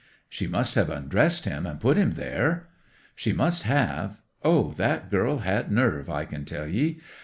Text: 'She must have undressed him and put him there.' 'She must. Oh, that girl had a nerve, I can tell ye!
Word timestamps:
'She 0.29 0.47
must 0.47 0.73
have 0.73 0.89
undressed 0.89 1.45
him 1.45 1.67
and 1.67 1.79
put 1.79 1.95
him 1.95 2.13
there.' 2.13 2.67
'She 3.15 3.33
must. 3.33 3.67
Oh, 4.43 4.71
that 4.77 5.11
girl 5.11 5.37
had 5.37 5.67
a 5.69 5.73
nerve, 5.75 6.09
I 6.09 6.25
can 6.25 6.43
tell 6.43 6.67
ye! 6.67 6.99